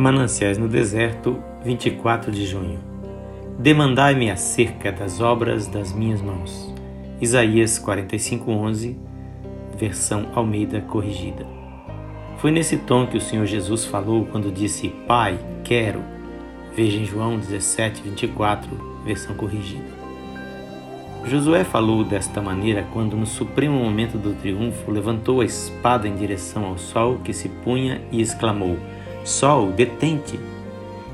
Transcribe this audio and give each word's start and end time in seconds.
Mananciais 0.00 0.56
no 0.56 0.66
Deserto, 0.66 1.38
24 1.62 2.32
de 2.32 2.46
junho. 2.46 2.78
Demandai-me 3.58 4.30
acerca 4.30 4.90
das 4.90 5.20
obras 5.20 5.66
das 5.66 5.92
minhas 5.92 6.22
mãos. 6.22 6.74
Isaías 7.20 7.78
45:11, 7.78 8.96
versão 9.76 10.28
Almeida 10.34 10.80
corrigida. 10.80 11.46
Foi 12.38 12.50
nesse 12.50 12.78
tom 12.78 13.06
que 13.06 13.18
o 13.18 13.20
Senhor 13.20 13.44
Jesus 13.44 13.84
falou 13.84 14.24
quando 14.24 14.50
disse: 14.50 14.88
"Pai, 15.06 15.38
quero". 15.62 16.02
Veja 16.74 16.96
em 16.96 17.04
João 17.04 17.38
17:24, 17.38 18.70
versão 19.04 19.36
corrigida. 19.36 20.00
Josué 21.26 21.62
falou 21.62 22.02
desta 22.02 22.40
maneira 22.40 22.86
quando, 22.94 23.18
no 23.18 23.26
supremo 23.26 23.78
momento 23.78 24.16
do 24.16 24.32
triunfo, 24.32 24.90
levantou 24.90 25.42
a 25.42 25.44
espada 25.44 26.08
em 26.08 26.16
direção 26.16 26.64
ao 26.64 26.78
sol 26.78 27.18
que 27.22 27.34
se 27.34 27.50
punha 27.50 28.00
e 28.10 28.22
exclamou: 28.22 28.78
Sol, 29.24 29.70
detente! 29.72 30.38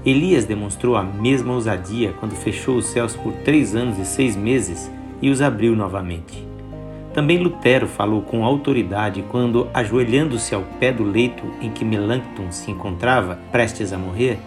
Elias 0.05 0.45
demonstrou 0.45 0.97
a 0.97 1.03
mesma 1.03 1.53
ousadia 1.53 2.13
quando 2.21 2.37
fechou 2.37 2.77
os 2.77 2.87
céus 2.87 3.17
por 3.17 3.33
três 3.45 3.75
anos 3.75 3.99
e 3.99 4.05
seis 4.05 4.37
meses 4.37 4.91
e 5.21 5.29
os 5.29 5.43
abriu 5.43 5.75
novamente. 5.75 6.47
Também 7.13 7.39
Lutero 7.39 7.89
falou 7.89 8.23
com 8.23 8.45
autoridade 8.45 9.25
quando, 9.31 9.69
ajoelhando-se 9.73 10.55
ao 10.55 10.63
pé 10.79 10.93
do 10.93 11.03
leito 11.03 11.43
em 11.61 11.71
que 11.71 11.85
Melanchthon 11.85 12.53
se 12.53 12.71
encontrava, 12.71 13.39
prestes 13.51 13.93
a 13.93 13.99
morrer, 13.99 14.39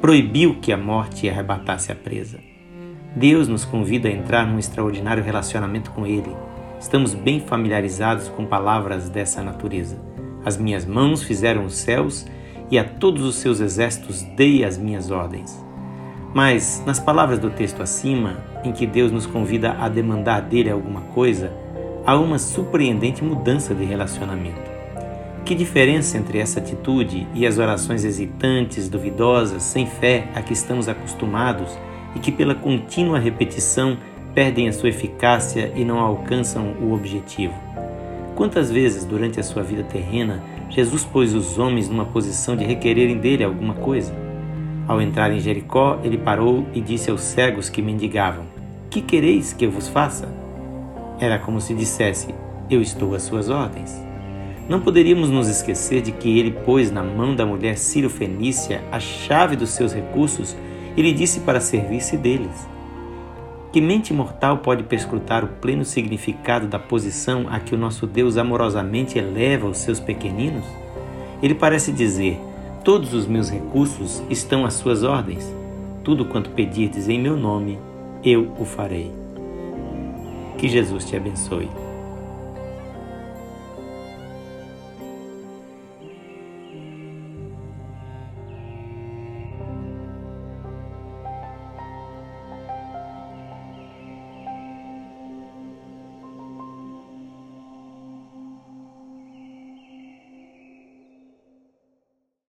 proibiu 0.00 0.58
que 0.60 0.72
a 0.72 0.76
morte 0.76 1.28
arrebatasse 1.28 1.90
a 1.90 1.94
presa. 1.94 2.38
Deus 3.16 3.48
nos 3.48 3.64
convida 3.64 4.08
a 4.08 4.12
entrar 4.12 4.46
num 4.46 4.58
extraordinário 4.58 5.24
relacionamento 5.24 5.90
com 5.90 6.06
Ele. 6.06 6.30
Estamos 6.78 7.14
bem 7.14 7.40
familiarizados 7.40 8.28
com 8.28 8.46
palavras 8.46 9.08
dessa 9.08 9.42
natureza. 9.42 9.98
As 10.44 10.56
minhas 10.56 10.86
mãos 10.86 11.22
fizeram 11.22 11.64
os 11.64 11.74
céus 11.74 12.26
e 12.70 12.78
a 12.78 12.84
todos 12.84 13.24
os 13.24 13.36
seus 13.36 13.60
exércitos 13.60 14.22
dei 14.22 14.64
as 14.64 14.78
minhas 14.78 15.10
ordens. 15.10 15.64
Mas, 16.32 16.82
nas 16.86 17.00
palavras 17.00 17.38
do 17.38 17.50
texto 17.50 17.82
acima, 17.82 18.36
em 18.62 18.72
que 18.72 18.86
Deus 18.86 19.10
nos 19.10 19.26
convida 19.26 19.72
a 19.72 19.88
demandar 19.88 20.42
dele 20.42 20.70
alguma 20.70 21.00
coisa, 21.00 21.52
há 22.06 22.16
uma 22.16 22.38
surpreendente 22.38 23.24
mudança 23.24 23.74
de 23.74 23.84
relacionamento. 23.84 24.70
Que 25.44 25.54
diferença 25.54 26.16
entre 26.16 26.38
essa 26.38 26.60
atitude 26.60 27.26
e 27.34 27.44
as 27.44 27.58
orações 27.58 28.04
hesitantes, 28.04 28.88
duvidosas, 28.88 29.64
sem 29.64 29.86
fé 29.86 30.28
a 30.34 30.42
que 30.42 30.52
estamos 30.52 30.88
acostumados 30.88 31.76
e 32.14 32.20
que, 32.20 32.30
pela 32.30 32.54
contínua 32.54 33.18
repetição, 33.18 33.98
perdem 34.32 34.68
a 34.68 34.72
sua 34.72 34.90
eficácia 34.90 35.72
e 35.74 35.84
não 35.84 35.98
alcançam 35.98 36.74
o 36.80 36.92
objetivo? 36.92 37.54
Quantas 38.36 38.70
vezes 38.70 39.04
durante 39.04 39.40
a 39.40 39.42
sua 39.42 39.62
vida 39.62 39.82
terrena 39.82 40.40
Jesus 40.70 41.04
pôs 41.04 41.34
os 41.34 41.58
homens 41.58 41.88
numa 41.88 42.04
posição 42.04 42.56
de 42.56 42.64
requererem 42.64 43.18
dele 43.18 43.42
alguma 43.42 43.74
coisa? 43.74 44.14
Ao 44.86 45.02
entrar 45.02 45.32
em 45.32 45.40
Jericó, 45.40 45.98
ele 46.04 46.16
parou 46.16 46.64
e 46.72 46.80
disse 46.80 47.10
aos 47.10 47.22
cegos 47.22 47.68
que 47.68 47.82
mendigavam: 47.82 48.44
Que 48.88 49.02
quereis 49.02 49.52
que 49.52 49.66
eu 49.66 49.70
vos 49.70 49.88
faça? 49.88 50.28
Era 51.18 51.40
como 51.40 51.60
se 51.60 51.74
dissesse: 51.74 52.32
Eu 52.70 52.80
estou 52.80 53.16
às 53.16 53.22
suas 53.22 53.50
ordens. 53.50 54.00
Não 54.68 54.80
poderíamos 54.80 55.28
nos 55.28 55.48
esquecer 55.48 56.02
de 56.02 56.12
que 56.12 56.38
ele 56.38 56.52
pôs 56.52 56.92
na 56.92 57.02
mão 57.02 57.34
da 57.34 57.44
mulher 57.44 57.76
Ciro-Fenícia 57.76 58.84
a 58.92 59.00
chave 59.00 59.56
dos 59.56 59.70
seus 59.70 59.92
recursos 59.92 60.56
e 60.96 61.02
lhe 61.02 61.12
disse 61.12 61.40
para 61.40 61.60
servir-se 61.60 62.16
deles. 62.16 62.68
Que 63.72 63.80
mente 63.80 64.12
mortal 64.12 64.58
pode 64.58 64.82
perscrutar 64.82 65.44
o 65.44 65.48
pleno 65.48 65.84
significado 65.84 66.66
da 66.66 66.78
posição 66.78 67.46
a 67.48 67.60
que 67.60 67.72
o 67.72 67.78
nosso 67.78 68.04
Deus 68.04 68.36
amorosamente 68.36 69.16
eleva 69.16 69.68
os 69.68 69.78
seus 69.78 70.00
pequeninos? 70.00 70.64
Ele 71.40 71.54
parece 71.54 71.92
dizer: 71.92 72.40
Todos 72.84 73.14
os 73.14 73.26
meus 73.26 73.48
recursos 73.48 74.22
estão 74.28 74.64
às 74.64 74.74
suas 74.74 75.04
ordens. 75.04 75.54
Tudo 76.02 76.24
quanto 76.24 76.50
pedirdes 76.50 77.08
em 77.08 77.20
meu 77.20 77.36
nome, 77.36 77.78
eu 78.24 78.52
o 78.58 78.64
farei. 78.64 79.12
Que 80.58 80.68
Jesus 80.68 81.04
te 81.04 81.14
abençoe. 81.14 81.68